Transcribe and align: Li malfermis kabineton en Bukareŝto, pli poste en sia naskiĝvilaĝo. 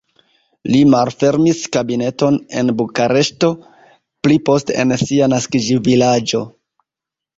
Li 0.75 0.77
malfermis 0.93 1.59
kabineton 1.75 2.39
en 2.61 2.73
Bukareŝto, 2.79 3.51
pli 4.25 4.39
poste 4.49 4.79
en 4.85 4.97
sia 5.03 5.29
naskiĝvilaĝo. 5.35 6.43